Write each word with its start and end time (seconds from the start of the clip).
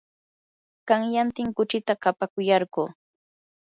qanyantin 0.87 1.49
kuchita 1.57 1.93
kapakuyarquu. 2.03 2.83